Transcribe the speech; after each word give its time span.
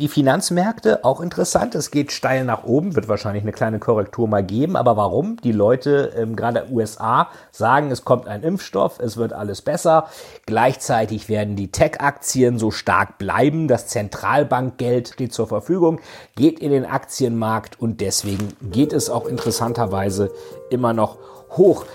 Die 0.00 0.06
Finanzmärkte, 0.06 1.04
auch 1.04 1.20
interessant, 1.20 1.74
es 1.74 1.90
geht 1.90 2.12
steil 2.12 2.44
nach 2.44 2.62
oben, 2.62 2.94
wird 2.94 3.08
wahrscheinlich 3.08 3.42
eine 3.42 3.50
kleine 3.50 3.80
Korrektur 3.80 4.28
mal 4.28 4.44
geben, 4.44 4.76
aber 4.76 4.96
warum? 4.96 5.38
Die 5.42 5.50
Leute, 5.50 6.12
ähm, 6.16 6.36
gerade 6.36 6.70
USA, 6.70 7.30
sagen, 7.50 7.90
es 7.90 8.04
kommt 8.04 8.28
ein 8.28 8.44
Impfstoff, 8.44 9.00
es 9.00 9.16
wird 9.16 9.32
alles 9.32 9.60
besser. 9.60 10.06
Gleichzeitig 10.46 11.28
werden 11.28 11.56
die 11.56 11.72
Tech-Aktien 11.72 12.60
so 12.60 12.70
stark 12.70 13.18
bleiben, 13.18 13.66
das 13.66 13.88
Zentralbankgeld 13.88 15.08
steht 15.08 15.32
zur 15.32 15.48
Verfügung, 15.48 15.98
geht 16.36 16.60
in 16.60 16.70
den 16.70 16.86
Aktienmarkt 16.86 17.80
und 17.80 18.00
deswegen 18.00 18.52
geht 18.70 18.92
es 18.92 19.10
auch 19.10 19.26
interessanterweise 19.26 20.30
immer 20.70 20.92
noch 20.92 21.18
hoch. 21.56 21.86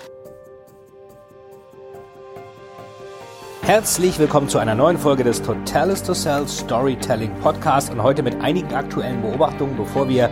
Herzlich 3.66 4.20
willkommen 4.20 4.50
zu 4.50 4.57
einer 4.57 4.75
neuen 4.75 4.98
Folge 4.98 5.23
des 5.23 5.41
Totalis 5.41 6.04
to 6.04 6.13
Sell 6.13 6.45
Storytelling 6.45 7.34
Podcast 7.39 7.93
und 7.93 8.04
heute 8.04 8.21
mit 8.21 8.41
einigen 8.41 8.75
aktuellen 8.75 9.21
Beobachtungen, 9.21 9.77
bevor 9.77 10.09
wir 10.09 10.30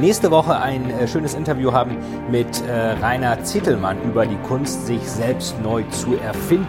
nächste 0.00 0.32
Woche 0.32 0.56
ein 0.56 0.90
äh, 0.90 1.06
schönes 1.06 1.34
Interview 1.34 1.70
haben 1.70 1.96
mit 2.28 2.60
äh, 2.62 2.72
Rainer 3.00 3.44
Zittelmann 3.44 4.02
über 4.02 4.26
die 4.26 4.36
Kunst, 4.48 4.84
sich 4.84 5.00
selbst 5.02 5.54
neu 5.62 5.84
zu 5.90 6.16
erfinden. 6.16 6.66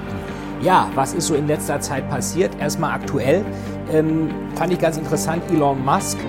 Ja, 0.62 0.88
was 0.94 1.16
ist 1.16 1.26
so 1.26 1.34
in 1.34 1.48
letzter 1.48 1.82
Zeit 1.82 2.08
passiert? 2.12 2.52
Erstmal 2.60 2.92
aktuell 2.92 3.44
ähm, 3.92 4.30
fand 4.54 4.72
ich 4.72 4.78
ganz 4.78 4.98
interessant, 4.98 5.42
Elon 5.50 5.84
Musk 5.84 6.20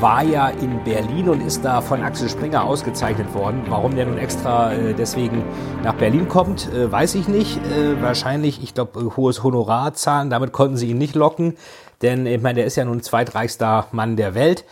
war 0.00 0.22
ja 0.22 0.48
in 0.48 0.84
Berlin 0.84 1.28
und 1.28 1.40
ist 1.40 1.64
da 1.64 1.80
von 1.80 2.02
Axel 2.02 2.28
Springer 2.28 2.64
ausgezeichnet 2.64 3.32
worden. 3.34 3.62
Warum 3.68 3.96
der 3.96 4.06
nun 4.06 4.18
extra 4.18 4.72
äh, 4.72 4.94
deswegen 4.94 5.42
nach 5.82 5.94
Berlin 5.94 6.28
kommt, 6.28 6.72
äh, 6.72 6.90
weiß 6.90 7.14
ich 7.14 7.28
nicht. 7.28 7.58
Äh, 7.58 8.00
wahrscheinlich, 8.02 8.62
ich 8.62 8.74
glaube, 8.74 9.00
äh, 9.00 9.16
hohes 9.16 9.42
Honorar 9.42 9.94
zahlen. 9.94 10.28
Damit 10.28 10.52
konnten 10.52 10.76
sie 10.76 10.90
ihn 10.90 10.98
nicht 10.98 11.14
locken, 11.14 11.56
denn 12.02 12.26
ich 12.26 12.42
meine, 12.42 12.56
der 12.56 12.66
ist 12.66 12.76
ja 12.76 12.84
nun 12.84 13.02
zweitreichster 13.02 13.86
Mann 13.92 14.16
der 14.16 14.34
Welt. 14.34 14.64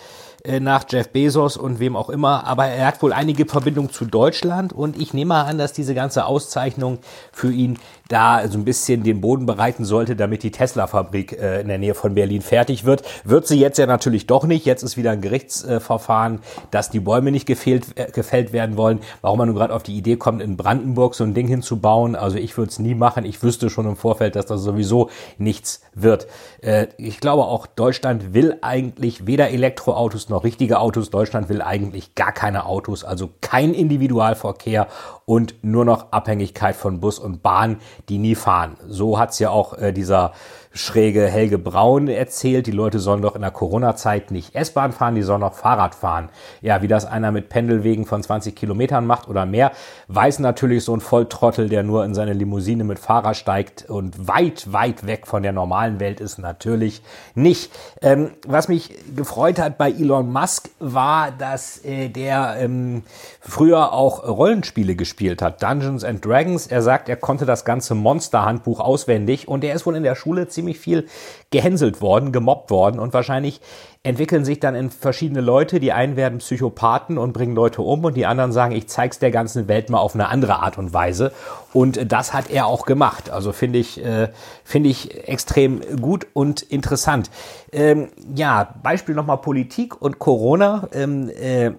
Äh, 0.44 0.60
nach 0.60 0.84
Jeff 0.90 1.08
Bezos 1.08 1.56
und 1.56 1.80
wem 1.80 1.96
auch 1.96 2.10
immer, 2.10 2.46
aber 2.46 2.66
er 2.66 2.86
hat 2.86 3.00
wohl 3.00 3.14
einige 3.14 3.46
Verbindungen 3.46 3.90
zu 3.90 4.04
Deutschland 4.04 4.74
und 4.74 5.00
ich 5.00 5.14
nehme 5.14 5.36
an, 5.36 5.56
dass 5.56 5.72
diese 5.72 5.94
ganze 5.94 6.26
Auszeichnung 6.26 6.98
für 7.32 7.50
ihn 7.50 7.78
da 8.08 8.46
so 8.48 8.58
ein 8.58 8.64
bisschen 8.64 9.02
den 9.02 9.20
Boden 9.20 9.46
bereiten 9.46 9.84
sollte, 9.84 10.14
damit 10.14 10.42
die 10.42 10.50
Tesla-Fabrik 10.50 11.32
äh, 11.32 11.60
in 11.60 11.68
der 11.68 11.78
Nähe 11.78 11.94
von 11.94 12.14
Berlin 12.14 12.42
fertig 12.42 12.84
wird. 12.84 13.02
Wird 13.24 13.46
sie 13.46 13.58
jetzt 13.58 13.78
ja 13.78 13.86
natürlich 13.86 14.26
doch 14.26 14.44
nicht. 14.44 14.66
Jetzt 14.66 14.82
ist 14.82 14.96
wieder 14.96 15.12
ein 15.12 15.22
Gerichtsverfahren, 15.22 16.40
dass 16.70 16.90
die 16.90 17.00
Bäume 17.00 17.30
nicht 17.30 17.46
gefehlt, 17.46 17.86
äh, 17.96 18.10
gefällt 18.10 18.52
werden 18.52 18.76
wollen. 18.76 19.00
Warum 19.22 19.38
man 19.38 19.48
nun 19.48 19.56
gerade 19.56 19.74
auf 19.74 19.82
die 19.82 19.96
Idee 19.96 20.16
kommt, 20.16 20.42
in 20.42 20.56
Brandenburg 20.56 21.14
so 21.14 21.24
ein 21.24 21.32
Ding 21.32 21.48
hinzubauen, 21.48 22.14
also 22.14 22.36
ich 22.36 22.56
würde 22.58 22.70
es 22.70 22.78
nie 22.78 22.94
machen. 22.94 23.24
Ich 23.24 23.42
wüsste 23.42 23.70
schon 23.70 23.86
im 23.86 23.96
Vorfeld, 23.96 24.36
dass 24.36 24.46
das 24.46 24.60
sowieso 24.60 25.08
nichts 25.38 25.80
wird. 25.94 26.26
Äh, 26.60 26.88
ich 26.98 27.20
glaube 27.20 27.44
auch, 27.44 27.66
Deutschland 27.66 28.34
will 28.34 28.58
eigentlich 28.60 29.26
weder 29.26 29.48
Elektroautos 29.48 30.28
noch 30.28 30.44
richtige 30.44 30.78
Autos. 30.78 31.08
Deutschland 31.08 31.48
will 31.48 31.62
eigentlich 31.62 32.14
gar 32.14 32.32
keine 32.32 32.66
Autos, 32.66 33.02
also 33.02 33.30
kein 33.40 33.72
Individualverkehr 33.72 34.88
und 35.24 35.54
nur 35.62 35.84
noch 35.84 36.12
Abhängigkeit 36.12 36.76
von 36.76 37.00
Bus 37.00 37.18
und 37.18 37.42
Bahn, 37.42 37.78
die 38.08 38.18
nie 38.18 38.34
fahren. 38.34 38.76
So 38.86 39.18
hat's 39.18 39.38
ja 39.38 39.50
auch 39.50 39.78
äh, 39.78 39.92
dieser 39.92 40.32
schräge 40.74 41.28
Helge 41.28 41.56
Braun 41.56 42.08
erzählt, 42.08 42.66
die 42.66 42.72
Leute 42.72 42.98
sollen 42.98 43.22
doch 43.22 43.36
in 43.36 43.42
der 43.42 43.52
Corona-Zeit 43.52 44.32
nicht 44.32 44.56
S-Bahn 44.56 44.92
fahren, 44.92 45.14
die 45.14 45.22
sollen 45.22 45.40
noch 45.40 45.54
Fahrrad 45.54 45.94
fahren. 45.94 46.30
Ja, 46.60 46.82
wie 46.82 46.88
das 46.88 47.06
einer 47.06 47.30
mit 47.30 47.48
Pendelwegen 47.48 48.06
von 48.06 48.22
20 48.22 48.56
Kilometern 48.56 49.06
macht 49.06 49.28
oder 49.28 49.46
mehr, 49.46 49.70
weiß 50.08 50.40
natürlich 50.40 50.84
so 50.84 50.94
ein 50.94 51.00
Volltrottel, 51.00 51.68
der 51.68 51.84
nur 51.84 52.04
in 52.04 52.12
seine 52.14 52.32
Limousine 52.32 52.82
mit 52.82 52.98
Fahrer 52.98 53.34
steigt 53.34 53.88
und 53.88 54.26
weit, 54.26 54.72
weit 54.72 55.06
weg 55.06 55.28
von 55.28 55.44
der 55.44 55.52
normalen 55.52 56.00
Welt 56.00 56.20
ist, 56.20 56.38
natürlich 56.38 57.02
nicht. 57.36 57.70
Ähm, 58.02 58.30
was 58.44 58.66
mich 58.66 58.92
gefreut 59.14 59.60
hat 59.60 59.78
bei 59.78 59.92
Elon 59.92 60.32
Musk 60.32 60.70
war, 60.80 61.30
dass 61.30 61.84
äh, 61.84 62.08
der 62.08 62.56
ähm, 62.58 63.04
früher 63.40 63.92
auch 63.92 64.26
Rollenspiele 64.26 64.96
gespielt 64.96 65.40
hat, 65.40 65.62
Dungeons 65.62 66.02
and 66.02 66.24
Dragons. 66.24 66.66
Er 66.66 66.82
sagt, 66.82 67.08
er 67.08 67.16
konnte 67.16 67.46
das 67.46 67.64
ganze 67.64 67.94
Monster-Handbuch 67.94 68.80
auswendig 68.80 69.46
und 69.46 69.62
er 69.62 69.74
ist 69.74 69.86
wohl 69.86 69.94
in 69.94 70.02
der 70.02 70.16
Schule 70.16 70.48
ziemlich 70.48 70.63
ziemlich 70.64 70.78
viel 70.78 71.06
gehänselt 71.50 72.00
worden, 72.00 72.32
gemobbt 72.32 72.70
worden 72.70 72.98
und 72.98 73.12
wahrscheinlich 73.12 73.60
entwickeln 74.02 74.44
sich 74.44 74.60
dann 74.60 74.74
in 74.74 74.90
verschiedene 74.90 75.40
Leute. 75.40 75.78
Die 75.78 75.92
einen 75.92 76.16
werden 76.16 76.38
Psychopathen 76.38 77.18
und 77.18 77.32
bringen 77.32 77.54
Leute 77.54 77.82
um 77.82 78.04
und 78.04 78.16
die 78.16 78.26
anderen 78.26 78.52
sagen, 78.52 78.74
ich 78.74 78.88
zeig's 78.88 79.18
der 79.18 79.30
ganzen 79.30 79.68
Welt 79.68 79.90
mal 79.90 79.98
auf 79.98 80.14
eine 80.14 80.28
andere 80.28 80.62
Art 80.62 80.78
und 80.78 80.92
Weise. 80.92 81.32
Und 81.72 82.10
das 82.10 82.32
hat 82.32 82.50
er 82.50 82.66
auch 82.66 82.86
gemacht. 82.86 83.30
Also 83.30 83.52
finde 83.52 83.78
ich, 83.78 84.02
äh, 84.04 84.28
finde 84.64 84.88
ich 84.90 85.28
extrem 85.28 85.80
gut 86.00 86.26
und 86.32 86.62
interessant. 86.62 87.30
Ähm, 87.72 88.08
ja, 88.34 88.74
Beispiel 88.82 89.14
nochmal 89.14 89.38
Politik 89.38 90.00
und 90.00 90.18
Corona. 90.18 90.88
Ähm, 90.92 91.30
äh, 91.30 91.72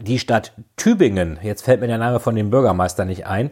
die 0.00 0.20
Stadt 0.20 0.52
Tübingen, 0.76 1.38
jetzt 1.42 1.62
fällt 1.62 1.80
mir 1.80 1.88
der 1.88 1.98
Name 1.98 2.20
von 2.20 2.36
dem 2.36 2.50
Bürgermeister 2.50 3.04
nicht 3.04 3.26
ein, 3.26 3.50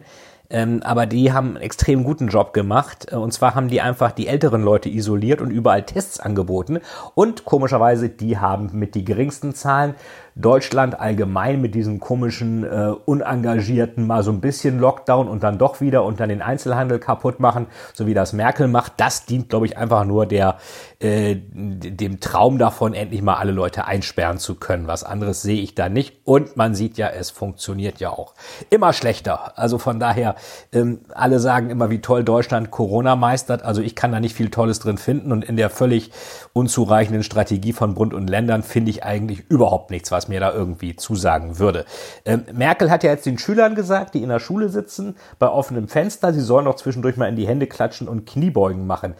ähm, 0.49 0.81
aber 0.83 1.05
die 1.05 1.33
haben 1.33 1.49
einen 1.49 1.57
extrem 1.57 2.03
guten 2.03 2.27
Job 2.27 2.53
gemacht. 2.53 3.07
Äh, 3.11 3.15
und 3.15 3.33
zwar 3.33 3.55
haben 3.55 3.67
die 3.67 3.81
einfach 3.81 4.11
die 4.11 4.27
älteren 4.27 4.61
Leute 4.63 4.89
isoliert 4.89 5.41
und 5.41 5.51
überall 5.51 5.83
Tests 5.83 6.19
angeboten. 6.19 6.79
Und 7.15 7.45
komischerweise, 7.45 8.09
die 8.09 8.37
haben 8.37 8.69
mit 8.73 8.95
die 8.95 9.03
geringsten 9.03 9.53
Zahlen 9.53 9.95
Deutschland 10.39 10.99
allgemein 10.99 11.59
mit 11.61 11.73
diesen 11.73 11.99
komischen, 11.99 12.63
äh, 12.63 12.93
unengagierten, 13.05 14.05
mal 14.05 14.21
so 14.21 14.31
ein 14.31 14.39
bisschen 14.39 14.79
Lockdown 14.79 15.27
und 15.27 15.43
dann 15.43 15.57
doch 15.57 15.81
wieder 15.81 16.03
und 16.03 16.19
dann 16.19 16.29
den 16.29 16.43
Einzelhandel 16.43 16.99
kaputt 16.99 17.39
machen, 17.39 17.67
so 17.93 18.05
wie 18.05 18.13
das 18.13 18.33
Merkel 18.33 18.67
macht, 18.67 18.93
das 18.97 19.25
dient, 19.25 19.49
glaube 19.49 19.65
ich, 19.65 19.77
einfach 19.77 20.05
nur 20.05 20.27
der, 20.27 20.57
äh, 20.99 21.35
dem 21.35 22.19
Traum 22.19 22.59
davon, 22.59 22.93
endlich 22.93 23.21
mal 23.21 23.35
alle 23.35 23.51
Leute 23.51 23.85
einsperren 23.85 24.37
zu 24.37 24.55
können. 24.55 24.87
Was 24.87 25.03
anderes 25.03 25.41
sehe 25.41 25.61
ich 25.61 25.73
da 25.73 25.89
nicht. 25.89 26.21
Und 26.23 26.55
man 26.55 26.75
sieht 26.75 26.97
ja, 26.97 27.07
es 27.07 27.31
funktioniert 27.31 27.99
ja 27.99 28.11
auch. 28.11 28.35
Immer 28.69 28.93
schlechter. 28.93 29.57
Also 29.57 29.79
von 29.79 29.99
daher, 29.99 30.35
ähm, 30.71 30.99
alle 31.13 31.39
sagen 31.39 31.69
immer, 31.69 31.89
wie 31.89 32.01
toll 32.01 32.23
Deutschland 32.23 32.69
Corona 32.69 33.15
meistert. 33.15 33.63
Also 33.63 33.81
ich 33.81 33.95
kann 33.95 34.11
da 34.11 34.19
nicht 34.19 34.35
viel 34.35 34.49
Tolles 34.49 34.79
drin 34.79 34.97
finden 34.97 35.31
und 35.31 35.43
in 35.43 35.57
der 35.57 35.69
völlig 35.69 36.11
unzureichenden 36.53 37.23
Strategie 37.23 37.73
von 37.73 37.95
Bund 37.95 38.13
und 38.13 38.29
Ländern 38.29 38.61
finde 38.61 38.91
ich 38.91 39.03
eigentlich 39.03 39.49
überhaupt 39.49 39.89
nichts, 39.89 40.11
was 40.11 40.26
mir 40.27 40.39
da 40.39 40.53
irgendwie 40.53 40.95
zusagen 40.95 41.59
würde. 41.59 41.85
Ähm, 42.25 42.43
Merkel 42.53 42.91
hat 42.91 43.03
ja 43.03 43.11
jetzt 43.11 43.25
den 43.25 43.37
Schülern 43.37 43.75
gesagt, 43.75 44.13
die 44.13 44.23
in 44.23 44.29
der 44.29 44.39
Schule 44.39 44.69
sitzen, 44.69 45.15
bei 45.39 45.47
offenem 45.47 45.87
Fenster, 45.87 46.33
sie 46.33 46.41
sollen 46.41 46.65
doch 46.65 46.75
zwischendurch 46.75 47.17
mal 47.17 47.27
in 47.27 47.35
die 47.35 47.47
Hände 47.47 47.67
klatschen 47.67 48.07
und 48.07 48.25
Kniebeugen 48.25 48.87
machen. 48.87 49.15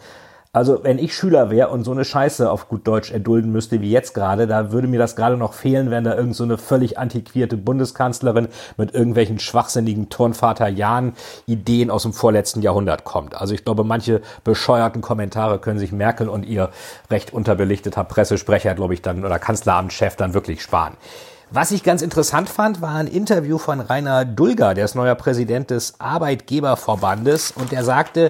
Also 0.50 0.82
wenn 0.82 0.98
ich 0.98 1.14
Schüler 1.14 1.50
wäre 1.50 1.68
und 1.68 1.84
so 1.84 1.92
eine 1.92 2.06
Scheiße 2.06 2.50
auf 2.50 2.68
gut 2.68 2.86
Deutsch 2.86 3.12
erdulden 3.12 3.52
müsste 3.52 3.82
wie 3.82 3.90
jetzt 3.90 4.14
gerade, 4.14 4.46
da 4.46 4.72
würde 4.72 4.88
mir 4.88 4.98
das 4.98 5.14
gerade 5.14 5.36
noch 5.36 5.52
fehlen, 5.52 5.90
wenn 5.90 6.04
da 6.04 6.16
irgend 6.16 6.34
so 6.36 6.44
eine 6.44 6.56
völlig 6.56 6.98
antiquierte 6.98 7.58
Bundeskanzlerin 7.58 8.48
mit 8.78 8.94
irgendwelchen 8.94 9.38
schwachsinnigen 9.38 10.08
Turnvater-Jahren-Ideen 10.08 11.90
aus 11.90 12.04
dem 12.04 12.14
vorletzten 12.14 12.62
Jahrhundert 12.62 13.04
kommt. 13.04 13.34
Also 13.38 13.52
ich 13.52 13.62
glaube, 13.62 13.84
manche 13.84 14.22
bescheuerten 14.42 15.02
Kommentare 15.02 15.58
können 15.58 15.78
sich 15.78 15.92
Merkel 15.92 16.30
und 16.30 16.46
ihr 16.46 16.70
recht 17.10 17.34
unterbelichteter 17.34 18.04
Pressesprecher, 18.04 18.74
glaube 18.74 18.94
ich, 18.94 19.02
dann 19.02 19.26
oder 19.26 19.38
Kanzleramtschef 19.38 20.16
dann 20.16 20.32
wirklich 20.32 20.62
sparen. 20.62 20.96
Was 21.50 21.70
ich 21.70 21.82
ganz 21.82 22.02
interessant 22.02 22.50
fand, 22.50 22.82
war 22.82 22.96
ein 22.96 23.06
Interview 23.06 23.56
von 23.56 23.80
Rainer 23.80 24.26
Dulger, 24.26 24.74
der 24.74 24.84
ist 24.84 24.94
neuer 24.94 25.14
Präsident 25.14 25.70
des 25.70 25.94
Arbeitgeberverbandes 25.98 27.52
und 27.52 27.72
der 27.72 27.84
sagte, 27.84 28.28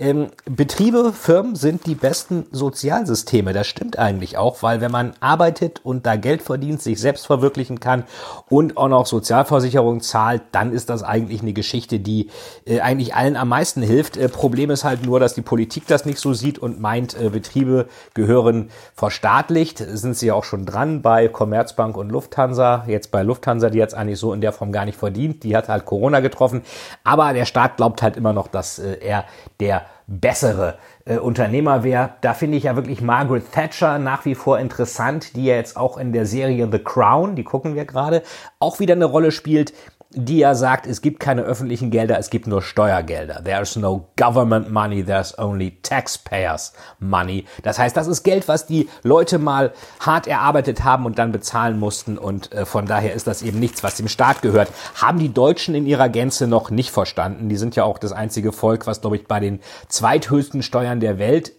ähm, 0.00 0.28
Betriebe, 0.46 1.12
Firmen 1.12 1.56
sind 1.56 1.84
die 1.84 1.94
besten 1.94 2.46
Sozialsysteme. 2.52 3.52
Das 3.52 3.66
stimmt 3.66 3.98
eigentlich 3.98 4.38
auch, 4.38 4.62
weil 4.62 4.80
wenn 4.80 4.90
man 4.90 5.12
arbeitet 5.20 5.80
und 5.84 6.06
da 6.06 6.16
Geld 6.16 6.40
verdient, 6.40 6.80
sich 6.80 6.98
selbst 6.98 7.26
verwirklichen 7.26 7.80
kann 7.80 8.04
und 8.48 8.78
auch 8.78 8.88
noch 8.88 9.04
Sozialversicherung 9.04 10.00
zahlt, 10.00 10.40
dann 10.52 10.72
ist 10.72 10.88
das 10.88 11.02
eigentlich 11.02 11.42
eine 11.42 11.52
Geschichte, 11.52 12.00
die 12.00 12.30
äh, 12.64 12.80
eigentlich 12.80 13.14
allen 13.14 13.36
am 13.36 13.48
meisten 13.48 13.82
hilft. 13.82 14.16
Äh, 14.16 14.30
Problem 14.30 14.70
ist 14.70 14.84
halt 14.84 15.04
nur, 15.04 15.20
dass 15.20 15.34
die 15.34 15.42
Politik 15.42 15.86
das 15.86 16.06
nicht 16.06 16.18
so 16.18 16.32
sieht 16.32 16.58
und 16.58 16.80
meint, 16.80 17.14
äh, 17.20 17.28
Betriebe 17.28 17.86
gehören 18.14 18.70
verstaatlicht. 18.94 19.78
Sind 19.86 20.16
sie 20.16 20.28
ja 20.28 20.34
auch 20.34 20.44
schon 20.44 20.64
dran 20.64 21.02
bei 21.02 21.28
Commerzbank 21.28 21.98
und 21.98 22.10
Lufthansa. 22.10 22.59
Jetzt 22.86 23.10
bei 23.10 23.22
Lufthansa, 23.22 23.70
die 23.70 23.78
jetzt 23.78 23.94
eigentlich 23.94 24.18
so 24.18 24.32
in 24.32 24.40
der 24.40 24.52
Form 24.52 24.72
gar 24.72 24.84
nicht 24.84 24.98
verdient. 24.98 25.42
Die 25.44 25.56
hat 25.56 25.68
halt 25.68 25.84
Corona 25.84 26.20
getroffen. 26.20 26.62
Aber 27.04 27.32
der 27.32 27.44
Staat 27.44 27.76
glaubt 27.76 28.02
halt 28.02 28.16
immer 28.16 28.32
noch, 28.32 28.48
dass 28.48 28.78
äh, 28.78 28.98
er 29.00 29.24
der 29.60 29.86
bessere 30.06 30.76
äh, 31.04 31.18
Unternehmer 31.18 31.84
wäre. 31.84 32.10
Da 32.20 32.34
finde 32.34 32.56
ich 32.56 32.64
ja 32.64 32.76
wirklich 32.76 33.00
Margaret 33.00 33.52
Thatcher 33.52 33.98
nach 33.98 34.24
wie 34.24 34.34
vor 34.34 34.58
interessant, 34.58 35.36
die 35.36 35.44
ja 35.44 35.54
jetzt 35.54 35.76
auch 35.76 35.96
in 35.96 36.12
der 36.12 36.26
Serie 36.26 36.68
The 36.70 36.80
Crown, 36.80 37.36
die 37.36 37.44
gucken 37.44 37.74
wir 37.74 37.84
gerade, 37.84 38.22
auch 38.58 38.80
wieder 38.80 38.94
eine 38.94 39.04
Rolle 39.04 39.30
spielt 39.30 39.72
die 40.12 40.38
ja 40.38 40.56
sagt, 40.56 40.88
es 40.88 41.02
gibt 41.02 41.20
keine 41.20 41.42
öffentlichen 41.42 41.90
Gelder, 41.90 42.18
es 42.18 42.30
gibt 42.30 42.48
nur 42.48 42.62
Steuergelder. 42.62 43.44
There's 43.44 43.76
no 43.76 44.08
government 44.18 44.70
money, 44.70 45.04
there's 45.04 45.38
only 45.38 45.78
taxpayers 45.82 46.72
money. 46.98 47.44
Das 47.62 47.78
heißt, 47.78 47.96
das 47.96 48.08
ist 48.08 48.24
Geld, 48.24 48.48
was 48.48 48.66
die 48.66 48.88
Leute 49.04 49.38
mal 49.38 49.72
hart 50.00 50.26
erarbeitet 50.26 50.82
haben 50.82 51.06
und 51.06 51.18
dann 51.20 51.30
bezahlen 51.30 51.78
mussten 51.78 52.18
und 52.18 52.52
äh, 52.52 52.66
von 52.66 52.86
daher 52.86 53.14
ist 53.14 53.28
das 53.28 53.42
eben 53.42 53.60
nichts, 53.60 53.84
was 53.84 53.96
dem 53.96 54.08
Staat 54.08 54.42
gehört. 54.42 54.72
Haben 55.00 55.20
die 55.20 55.32
Deutschen 55.32 55.76
in 55.76 55.86
ihrer 55.86 56.08
Gänze 56.08 56.48
noch 56.48 56.70
nicht 56.70 56.90
verstanden. 56.90 57.48
Die 57.48 57.56
sind 57.56 57.76
ja 57.76 57.84
auch 57.84 57.98
das 57.98 58.12
einzige 58.12 58.50
Volk, 58.50 58.88
was, 58.88 59.00
glaube 59.00 59.16
ich, 59.16 59.28
bei 59.28 59.38
den 59.38 59.60
zweithöchsten 59.88 60.64
Steuern 60.64 60.98
der 60.98 61.18
Welt 61.18 61.52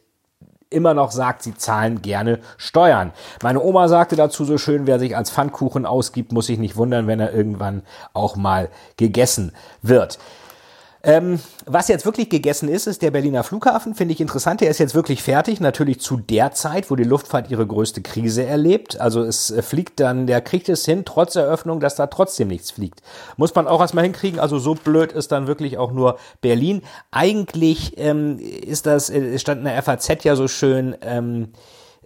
immer 0.71 0.95
noch 0.95 1.11
sagt, 1.11 1.43
sie 1.43 1.53
zahlen 1.53 2.01
gerne 2.01 2.39
Steuern. 2.57 3.11
Meine 3.43 3.61
Oma 3.61 3.87
sagte 3.87 4.15
dazu 4.15 4.45
so 4.45 4.57
schön, 4.57 4.87
wer 4.87 4.97
sich 4.97 5.15
als 5.15 5.29
Pfannkuchen 5.29 5.85
ausgibt, 5.85 6.31
muss 6.31 6.47
sich 6.47 6.57
nicht 6.57 6.77
wundern, 6.77 7.05
wenn 7.05 7.19
er 7.19 7.33
irgendwann 7.33 7.83
auch 8.13 8.35
mal 8.35 8.69
gegessen 8.97 9.51
wird. 9.83 10.17
Ähm, 11.03 11.39
was 11.65 11.87
jetzt 11.87 12.05
wirklich 12.05 12.29
gegessen 12.29 12.69
ist, 12.69 12.85
ist 12.85 13.01
der 13.01 13.11
Berliner 13.11 13.43
Flughafen. 13.43 13.95
Finde 13.95 14.13
ich 14.13 14.21
interessant. 14.21 14.61
Der 14.61 14.69
ist 14.69 14.77
jetzt 14.77 14.93
wirklich 14.93 15.23
fertig. 15.23 15.59
Natürlich 15.59 15.99
zu 15.99 16.17
der 16.17 16.51
Zeit, 16.51 16.91
wo 16.91 16.95
die 16.95 17.03
Luftfahrt 17.03 17.49
ihre 17.49 17.65
größte 17.65 18.01
Krise 18.01 18.45
erlebt. 18.45 18.99
Also 19.01 19.23
es 19.23 19.49
äh, 19.49 19.61
fliegt 19.63 19.99
dann, 19.99 20.27
der 20.27 20.41
kriegt 20.41 20.69
es 20.69 20.85
hin, 20.85 21.03
trotz 21.05 21.35
Eröffnung, 21.35 21.79
dass 21.79 21.95
da 21.95 22.07
trotzdem 22.07 22.49
nichts 22.49 22.71
fliegt. 22.71 23.01
Muss 23.35 23.55
man 23.55 23.67
auch 23.67 23.81
erstmal 23.81 24.03
hinkriegen. 24.03 24.39
Also 24.39 24.59
so 24.59 24.75
blöd 24.75 25.11
ist 25.11 25.31
dann 25.31 25.47
wirklich 25.47 25.77
auch 25.77 25.91
nur 25.91 26.19
Berlin. 26.41 26.83
Eigentlich 27.09 27.97
ähm, 27.97 28.37
ist 28.39 28.85
das, 28.85 29.09
äh, 29.09 29.39
stand 29.39 29.59
in 29.59 29.65
der 29.65 29.81
FAZ 29.81 30.23
ja 30.23 30.35
so 30.35 30.47
schön, 30.47 30.95
ähm, 31.01 31.49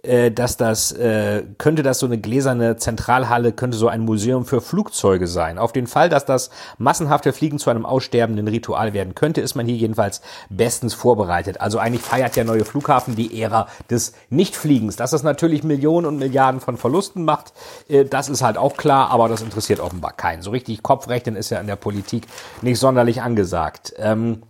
äh, 0.06 0.30
dass 0.30 0.56
das 0.56 0.92
äh, 0.92 1.42
könnte 1.58 1.82
das 1.82 1.98
so 1.98 2.06
eine 2.06 2.18
gläserne 2.18 2.76
Zentralhalle 2.76 3.52
könnte 3.52 3.76
so 3.76 3.88
ein 3.88 4.00
Museum 4.00 4.44
für 4.44 4.60
Flugzeuge 4.60 5.26
sein. 5.26 5.58
Auf 5.58 5.72
den 5.72 5.86
Fall, 5.86 6.08
dass 6.08 6.24
das 6.24 6.50
massenhafte 6.78 7.32
Fliegen 7.32 7.58
zu 7.58 7.70
einem 7.70 7.84
aussterbenden 7.84 8.48
Ritual 8.48 8.92
werden 8.92 9.14
könnte, 9.14 9.40
ist 9.40 9.54
man 9.54 9.66
hier 9.66 9.76
jedenfalls 9.76 10.20
bestens 10.48 10.94
vorbereitet. 10.94 11.60
Also 11.60 11.78
eigentlich 11.78 12.02
feiert 12.02 12.36
der 12.36 12.44
neue 12.44 12.64
Flughafen 12.64 13.16
die 13.16 13.40
Ära 13.40 13.68
des 13.90 14.12
Nichtfliegens. 14.30 14.96
Dass 14.96 15.12
es 15.12 15.22
natürlich 15.22 15.64
Millionen 15.64 16.06
und 16.06 16.18
Milliarden 16.18 16.60
von 16.60 16.76
Verlusten 16.76 17.24
macht, 17.24 17.52
äh, 17.88 18.04
das 18.04 18.28
ist 18.28 18.42
halt 18.42 18.56
auch 18.58 18.76
klar, 18.76 19.10
aber 19.10 19.28
das 19.28 19.42
interessiert 19.42 19.80
offenbar 19.80 20.12
keinen. 20.12 20.42
So 20.42 20.50
richtig 20.50 20.82
Kopfrechnen 20.82 21.36
ist 21.36 21.50
ja 21.50 21.60
in 21.60 21.66
der 21.66 21.76
Politik 21.76 22.26
nicht 22.62 22.78
sonderlich 22.78 23.22
angesagt. 23.22 23.94
Ähm, 23.98 24.42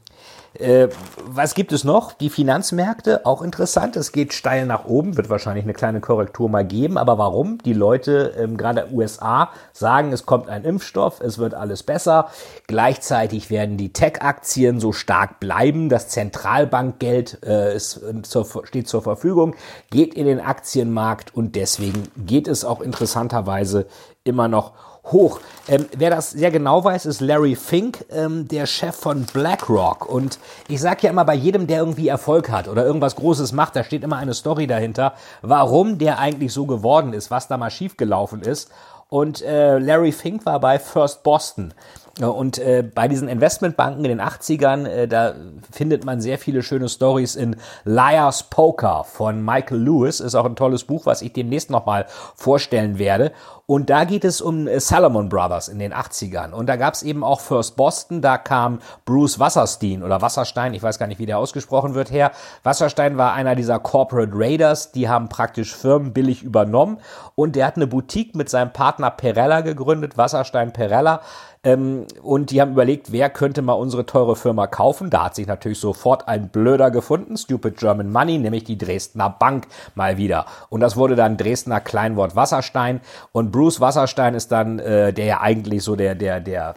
äh, 0.61 0.89
was 1.25 1.55
gibt 1.55 1.73
es 1.73 1.85
noch? 1.85 2.13
Die 2.13 2.31
Finanzmärkte, 2.31 3.27
auch 3.27 3.43
interessant. 3.43 3.97
Es 3.97 4.13
geht 4.13 4.33
steil 4.33 4.67
nach 4.67 4.85
oben, 4.85 5.17
wird 5.17 5.31
wahrscheinlich 5.31 5.65
eine 5.65 5.73
kleine 5.73 6.01
Korrektur 6.01 6.49
mal 6.49 6.65
geben. 6.65 6.99
Aber 6.99 7.19
warum? 7.19 7.59
Die 7.59 7.73
Leute, 7.73 8.35
ähm, 8.39 8.57
gerade 8.57 8.89
USA, 8.93 9.51
sagen, 9.73 10.13
es 10.13 10.27
kommt 10.27 10.49
ein 10.49 10.65
Impfstoff, 10.65 11.21
es 11.21 11.39
wird 11.39 11.55
alles 11.55 11.83
besser. 11.83 12.29
Gleichzeitig 12.67 13.51
werden 13.51 13.77
die 13.77 13.93
Tech-Aktien 13.93 14.81
so 14.81 14.93
stark 14.93 15.41
bleiben. 15.41 15.89
Das 15.89 16.09
Zentralbankgeld 16.09 17.43
äh, 17.45 17.75
ist, 17.75 18.03
äh, 18.03 18.23
zur, 18.23 18.47
steht 18.65 18.89
zur 18.89 19.03
Verfügung, 19.03 19.55
geht 19.91 20.15
in 20.15 20.27
den 20.27 20.41
Aktienmarkt 20.41 21.35
und 21.35 21.57
deswegen 21.57 22.05
geht 22.17 22.49
es 22.49 22.65
auch 22.65 22.81
interessanterweise 22.81 23.87
immer 24.25 24.49
noch 24.49 24.73
hoch. 25.13 25.41
Ähm, 25.69 25.87
wer 25.97 26.11
das 26.11 26.31
sehr 26.31 26.51
genau 26.51 26.85
weiß, 26.85 27.07
ist 27.07 27.21
Larry 27.21 27.57
Fink, 27.57 28.05
ähm, 28.11 28.47
der 28.49 28.67
Chef 28.67 28.95
von 28.95 29.25
BlackRock. 29.25 30.09
Und 30.09 30.39
ich 30.69 30.81
sage 30.81 31.01
ja 31.03 31.11
immer, 31.11 31.25
bei 31.25 31.35
jedem, 31.35 31.67
der 31.67 31.79
irgendwie 31.79 32.09
Erfolg 32.09 32.51
hat 32.51 32.69
oder 32.69 32.85
irgendwas 32.85 33.17
Großes 33.17 33.53
macht, 33.53 33.77
da 33.77 33.85
steht 33.85 34.05
immer 34.05 34.17
eine 34.17 34.35
Story 34.35 34.67
dahinter, 34.67 35.15
warum 35.43 35.99
der 35.99 36.19
eigentlich 36.19 36.53
so 36.53 36.67
geworden 36.67 37.13
ist, 37.13 37.31
was 37.31 37.49
da 37.49 37.57
mal 37.57 37.71
schiefgelaufen 37.71 38.43
ist. 38.43 38.71
Und 39.09 39.43
äh, 39.43 39.79
Larry 39.79 40.13
Fink 40.13 40.45
war 40.47 40.59
bei 40.61 40.79
First 40.79 41.23
Boston. 41.23 41.73
Und 42.21 42.59
äh, 42.59 42.83
bei 42.83 43.09
diesen 43.09 43.29
Investmentbanken 43.29 44.05
in 44.07 44.19
den 44.19 44.21
80ern, 44.23 44.87
äh, 44.87 45.07
da 45.09 45.35
findet 45.71 46.07
man 46.07 46.23
sehr 46.23 46.39
viele 46.39 46.63
schöne 46.63 46.89
Stories 46.89 47.37
in 47.37 47.57
Liar's 47.85 48.45
Poker 48.45 49.05
von 49.05 49.45
Michael 49.45 49.83
Lewis. 49.83 50.21
Ist 50.21 50.35
auch 50.35 50.47
ein 50.47 50.57
tolles 50.57 50.85
Buch, 50.85 51.05
was 51.05 51.21
ich 51.21 51.35
demnächst 51.35 51.69
nochmal 51.69 52.07
vorstellen 52.35 52.99
werde. 52.99 53.33
Und 53.67 53.91
da 53.91 54.05
geht 54.05 54.25
es 54.25 54.41
um 54.41 54.69
äh, 54.69 54.81
Salomon 54.81 55.29
Brothers 55.29 55.69
in 55.69 55.79
den 55.79 55.93
80ern. 55.93 56.53
Und 56.53 56.69
da 56.69 56.77
gab 56.77 56.95
es 56.95 57.03
eben 57.03 57.23
auch 57.23 57.41
First 57.41 57.77
Boston, 57.77 58.23
da 58.23 58.39
kam 58.39 58.79
Bruce 59.05 59.39
Wasserstein 59.39 60.03
oder 60.03 60.23
Wasserstein, 60.23 60.73
ich 60.73 60.83
weiß 60.83 60.99
gar 60.99 61.09
nicht, 61.09 61.19
wie 61.19 61.27
der 61.27 61.39
ausgesprochen 61.39 61.95
wird, 61.95 62.11
her. 62.11 62.31
Wasserstein 62.63 63.19
war 63.19 63.35
einer 63.35 63.57
dieser 63.57 63.81
Corporate 63.81 64.33
Raiders, 64.33 64.93
die 64.93 65.09
haben 65.09 65.29
praktisch 65.29 65.75
Firmen 65.75 66.13
billig 66.13 66.45
übernommen. 66.45 66.99
Und 67.35 67.57
der 67.57 67.67
hat 67.67 67.77
eine 67.77 67.89
Boutique 67.89 68.37
mit 68.37 68.49
seinem 68.49 68.73
Partner 68.73 69.11
Perella 69.11 69.61
gegründet, 69.61 70.17
Wasserstein 70.17 70.73
Perella 70.73 71.21
ähm, 71.67 72.07
und 72.23 72.53
die 72.53 72.61
haben 72.61 72.73
überlegt, 72.73 73.11
wer 73.11 73.29
könnte 73.29 73.61
mal 73.61 73.73
unsere 73.73 74.07
teure 74.07 74.37
Firma 74.37 74.69
kaufen. 74.69 75.11
Da 75.11 75.25
hat 75.25 75.35
sich 75.35 75.49
natürlich 75.49 75.81
sofort 75.81 76.29
ein 76.29 76.49
Blöder 76.49 76.93
gefunden, 76.93 77.37
Stupid 77.37 77.77
German 77.77 78.13
Money, 78.13 78.39
nämlich 78.39 78.63
die 78.63 78.79
Dresdner 78.79 79.31
Bank 79.31 79.67
mal 79.97 80.17
wieder. 80.17 80.47
Und 80.69 80.81
das 80.81 80.97
wurde 80.97 81.17
dann 81.17 81.37
Dresdner 81.37 81.81
Kleinwort 81.81 82.37
Wasserstein. 82.37 83.01
Und 83.33 83.51
Bruce 83.51 83.81
Wasserstein 83.81 84.35
ist 84.35 84.53
dann, 84.53 84.79
äh, 84.79 85.13
der 85.13 85.25
ja 85.25 85.41
eigentlich 85.41 85.83
so 85.83 85.97
der, 85.97 86.15
der, 86.15 86.39
der 86.39 86.77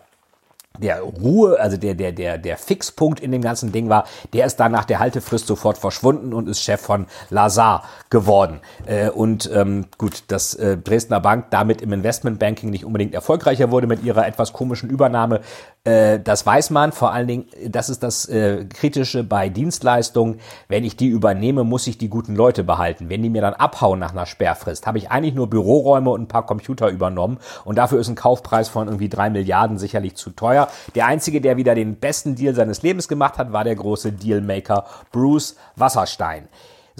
der 0.78 1.02
Ruhe, 1.02 1.60
also 1.60 1.78
der, 1.78 1.96
der, 1.96 2.12
der, 2.12 2.38
der 2.38 2.58
Fixpunkt 2.58 3.20
in 3.20 3.32
dem 3.32 3.42
ganzen 3.42 3.72
Ding 3.72 3.90
war, 3.90 4.06
der 4.34 4.46
ist 4.46 4.58
dann 4.58 4.72
nach 4.72 4.86
der 4.86 5.00
Haltefrist 5.00 5.48
sofort 5.48 5.78
verschwunden 5.78 6.34
und 6.34 6.48
ist 6.48 6.62
Chef 6.62 6.80
von 6.80 7.08
Lazar 7.30 7.84
geworden. 8.10 8.62
Äh, 8.86 9.10
und 9.10 9.50
ähm, 9.54 9.88
gut, 9.98 10.24
dass 10.28 10.56
äh, 10.56 10.78
Dresdner 10.78 11.20
Bank 11.20 11.48
damit 11.50 11.82
im 11.82 11.92
Investmentbanking 11.92 12.70
nicht 12.70 12.86
unbedingt 12.86 13.14
erfolgreicher 13.14 13.72
wurde 13.72 13.88
mit 13.88 14.04
ihrer 14.04 14.26
etwas 14.26 14.54
komischen 14.54 14.90
Übernahme, 14.90 15.42
äh, 15.84 16.20
das 16.20 16.46
weiß 16.46 16.70
man. 16.70 16.92
Vor 16.92 17.12
allen 17.12 17.28
Dingen, 17.28 17.46
das 17.68 17.90
ist 17.90 18.04
das 18.04 18.28
äh, 18.28 18.66
Kritische 18.66 19.24
bei 19.24 19.50
Dienstleistungen. 19.50 20.40
Wenn 20.68 20.84
ich 20.84 20.96
die 20.96 21.08
übernehme, 21.08 21.64
muss 21.64 21.88
ich 21.88 21.98
die 21.98 22.10
guten 22.10 22.36
Leute 22.36 22.64
behalten. 22.64 23.10
Wenn 23.10 23.24
die 23.24 23.30
mir 23.30 23.42
dann 23.42 23.54
abhauen 23.54 24.00
nach 24.00 24.12
einer 24.12 24.26
Sperrfrist, 24.26 24.86
habe 24.88 24.98
ich 24.98 25.10
eigentlich 25.10 25.36
nur 25.36 25.50
Büroräume 25.50 26.10
und 26.10 26.22
ein 26.22 26.28
paar 26.28 26.46
Computer 26.46 26.90
übernommen 26.90 27.40
und 27.66 27.78
dafür 27.78 28.00
ist 28.00 28.10
ein 28.10 28.16
Kaufpreis 28.16 28.70
von 28.70 28.88
irgendwie 28.88 29.10
drei 29.10 29.30
Milliarden 29.30 29.78
sicherlich 29.78 30.16
zu 30.16 30.32
teuer. 30.32 30.59
Der 30.96 31.06
einzige, 31.06 31.40
der 31.40 31.58
wieder 31.58 31.76
den 31.76 31.96
besten 31.96 32.36
Deal 32.36 32.54
seines 32.54 32.82
Lebens 32.82 33.08
gemacht 33.08 33.38
hat, 33.38 33.54
war 33.54 33.64
der 33.64 33.76
große 33.76 34.12
Dealmaker 34.12 34.86
Bruce 35.12 35.56
Wasserstein. 35.76 36.50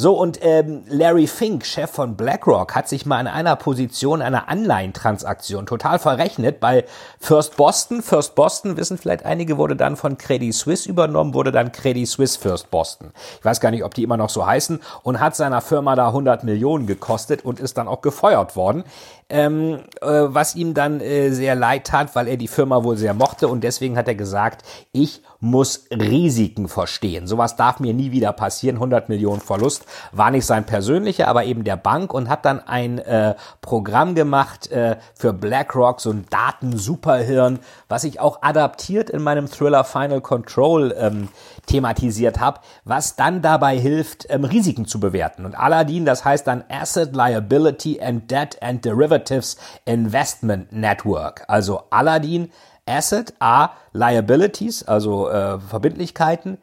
So, 0.02 0.14
und 0.14 0.40
ähm, 0.44 0.84
Larry 0.88 1.28
Fink, 1.28 1.66
Chef 1.66 1.92
von 1.92 2.16
BlackRock, 2.16 2.74
hat 2.74 2.88
sich 2.88 3.06
mal 3.06 3.20
in 3.20 3.28
einer 3.28 3.58
Position 3.58 4.22
einer 4.22 4.48
Anleihentransaktion 4.48 5.66
total 5.66 6.00
verrechnet 6.00 6.62
bei 6.62 6.86
First 7.20 7.58
Boston. 7.58 8.02
First 8.02 8.34
Boston, 8.34 8.78
wissen 8.78 8.98
vielleicht 8.98 9.26
einige, 9.26 9.58
wurde 9.58 9.76
dann 9.76 9.98
von 9.98 10.18
Credit 10.18 10.56
Suisse 10.56 10.88
übernommen, 10.88 11.34
wurde 11.34 11.52
dann 11.52 11.74
Credit 11.74 12.08
Suisse 12.08 12.40
First 12.40 12.72
Boston. 12.72 13.12
Ich 13.40 13.44
weiß 13.44 13.60
gar 13.60 13.72
nicht, 13.72 13.84
ob 13.84 13.94
die 13.94 14.04
immer 14.04 14.16
noch 14.16 14.30
so 14.30 14.48
heißen 14.48 14.80
und 15.04 15.20
hat 15.20 15.36
seiner 15.36 15.60
Firma 15.60 15.98
da 15.98 16.08
100 16.08 16.46
Millionen 16.46 16.88
gekostet 16.88 17.44
und 17.44 17.60
ist 17.60 17.78
dann 17.78 17.90
auch 17.90 18.00
gefeuert 18.00 18.56
worden 18.56 18.86
ähm, 19.30 19.80
äh, 20.02 20.08
was 20.08 20.56
ihm 20.56 20.74
dann 20.74 21.02
äh, 21.02 21.30
sehr 21.30 21.56
leid 21.56 21.86
tat, 21.86 22.16
weil 22.16 22.28
er 22.28 22.38
die 22.38 22.48
Firma 22.48 22.84
wohl 22.84 22.98
sehr 22.98 23.14
mochte 23.14 23.48
und 23.48 23.64
deswegen 23.64 23.98
hat 23.98 24.08
er 24.08 24.16
gesagt, 24.16 24.64
ich 24.92 25.22
muss 25.40 25.86
Risiken 25.92 26.68
verstehen. 26.68 27.26
Sowas 27.26 27.56
darf 27.56 27.80
mir 27.80 27.94
nie 27.94 28.12
wieder 28.12 28.34
passieren. 28.34 28.76
100 28.76 29.08
Millionen 29.08 29.40
Verlust 29.40 29.86
war 30.12 30.32
nicht 30.32 30.46
sein 30.46 30.66
persönlicher, 30.66 31.28
aber 31.28 31.46
eben 31.46 31.64
der 31.64 31.78
Bank 31.78 32.14
und 32.14 32.28
hat 32.28 32.44
dann 32.46 32.60
ein 32.60 33.00
äh, 33.00 33.36
Programm 33.62 34.16
gemacht 34.16 34.70
äh, 34.72 34.98
für 35.14 35.32
BlackRock, 35.32 36.02
so 36.02 36.12
ein 36.12 36.26
Daten-Superhirn, 36.30 37.60
was 37.88 38.04
ich 38.04 38.20
auch 38.20 38.42
adaptiert 38.42 39.10
in 39.10 39.22
meinem 39.22 39.50
Thriller 39.50 39.84
Final 39.86 40.22
Control 40.22 40.94
ähm, 40.98 41.30
thematisiert 41.68 42.40
habe, 42.40 42.60
was 42.84 43.16
dann 43.16 43.42
dabei 43.42 43.78
hilft, 43.78 44.26
ähm, 44.30 44.44
Risiken 44.44 44.86
zu 44.86 45.00
bewerten. 45.00 45.46
Und 45.46 45.58
Aladdin, 45.58 46.04
das 46.04 46.26
heißt 46.26 46.48
dann 46.48 46.64
Asset, 46.68 47.16
Liability 47.16 48.02
and 48.02 48.30
Debt 48.30 48.62
and 48.62 48.86
Derivatives 49.20 49.58
Investment 49.86 50.72
Network. 50.72 51.44
Also 51.48 51.84
Aladdin, 51.92 52.52
Asset, 52.88 53.34
A, 53.40 53.70
Liabilities, 53.94 54.84
also 54.84 55.30
äh, 55.30 55.60
Verbindlichkeiten, 55.60 56.58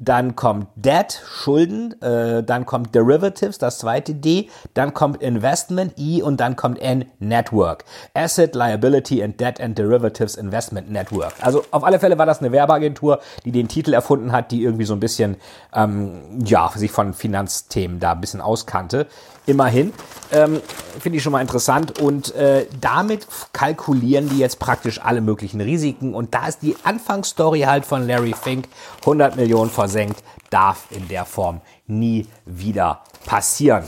dann 0.00 0.34
kommt 0.34 0.66
Debt, 0.76 1.22
Schulden, 1.30 2.00
äh, 2.00 2.42
dann 2.42 2.64
kommt 2.64 2.94
Derivatives, 2.94 3.58
das 3.58 3.78
zweite 3.78 4.14
D, 4.14 4.48
dann 4.72 4.94
kommt 4.94 5.22
Investment, 5.22 5.92
I 5.98 6.22
und 6.22 6.40
dann 6.40 6.56
kommt 6.56 6.80
N, 6.80 7.04
Network. 7.18 7.84
Asset, 8.14 8.54
Liability 8.54 9.22
and 9.22 9.38
Debt 9.38 9.60
and 9.60 9.78
Derivatives 9.78 10.36
Investment 10.36 10.90
Network. 10.90 11.34
Also 11.42 11.64
auf 11.70 11.84
alle 11.84 12.00
Fälle 12.00 12.16
war 12.16 12.24
das 12.24 12.40
eine 12.40 12.50
Werbeagentur, 12.50 13.20
die 13.44 13.52
den 13.52 13.68
Titel 13.68 13.92
erfunden 13.92 14.32
hat, 14.32 14.50
die 14.50 14.62
irgendwie 14.62 14.86
so 14.86 14.94
ein 14.94 15.00
bisschen, 15.00 15.36
ähm, 15.74 16.22
ja, 16.46 16.70
sich 16.74 16.90
von 16.90 17.12
Finanzthemen 17.12 18.00
da 18.00 18.12
ein 18.12 18.22
bisschen 18.22 18.40
auskannte. 18.40 19.06
Immerhin. 19.46 19.92
Ähm, 20.32 20.60
Finde 21.00 21.16
ich 21.16 21.24
schon 21.24 21.32
mal 21.32 21.40
interessant. 21.40 21.98
Und 21.98 22.34
äh, 22.34 22.66
damit 22.80 23.26
kalkulieren 23.52 24.28
die 24.28 24.38
jetzt 24.38 24.60
praktisch 24.60 25.00
alle 25.02 25.20
möglichen 25.20 25.60
Risiken. 25.60 26.14
Und 26.14 26.34
da 26.34 26.46
ist 26.46 26.62
die 26.62 26.76
Anfangsstory 26.84 27.62
halt 27.62 27.84
von 27.84 28.06
Larry 28.06 28.34
Fink, 28.40 28.68
100 29.00 29.36
Millionen 29.36 29.70
versenkt, 29.90 30.22
darf 30.50 30.86
in 30.90 31.08
der 31.08 31.24
Form 31.24 31.60
nie 31.86 32.26
wieder 32.46 33.02
passieren. 33.26 33.84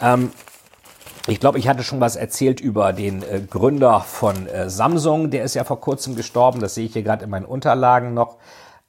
Ähm, 0.00 0.32
ich 1.26 1.40
glaube, 1.40 1.58
ich 1.58 1.68
hatte 1.68 1.82
schon 1.82 2.00
was 2.00 2.16
erzählt 2.16 2.60
über 2.60 2.92
den 2.92 3.22
äh, 3.22 3.42
Gründer 3.48 4.00
von 4.00 4.46
äh, 4.48 4.70
Samsung. 4.70 5.30
Der 5.30 5.44
ist 5.44 5.54
ja 5.54 5.64
vor 5.64 5.80
kurzem 5.80 6.16
gestorben. 6.16 6.60
Das 6.60 6.74
sehe 6.74 6.86
ich 6.86 6.94
hier 6.94 7.02
gerade 7.02 7.24
in 7.24 7.30
meinen 7.30 7.44
Unterlagen 7.44 8.14
noch. 8.14 8.38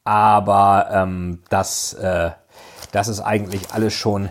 Aber 0.06 0.88
ähm, 0.92 1.44
das, 1.50 1.94
äh, 1.94 2.32
das 2.92 3.10
ist 3.10 3.20
eigentlich 3.20 3.72
alles 3.72 3.94
schon 3.94 4.30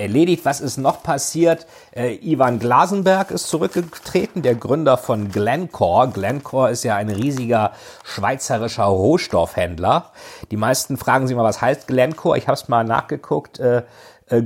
erledigt. 0.00 0.44
Was 0.44 0.60
ist 0.60 0.78
noch 0.78 1.02
passiert? 1.02 1.66
Äh, 1.94 2.16
Ivan 2.16 2.58
Glasenberg 2.58 3.30
ist 3.30 3.48
zurückgetreten, 3.48 4.42
der 4.42 4.54
Gründer 4.54 4.96
von 4.96 5.30
Glencore. 5.30 6.08
Glencore 6.08 6.70
ist 6.70 6.82
ja 6.82 6.96
ein 6.96 7.10
riesiger 7.10 7.72
schweizerischer 8.04 8.84
Rohstoffhändler. 8.84 10.10
Die 10.50 10.56
meisten 10.56 10.96
fragen 10.96 11.26
sich 11.26 11.36
mal, 11.36 11.44
was 11.44 11.60
heißt 11.60 11.86
Glencore? 11.86 12.38
Ich 12.38 12.48
habe 12.48 12.54
es 12.54 12.68
mal 12.68 12.84
nachgeguckt. 12.84 13.60
Äh, 13.60 13.82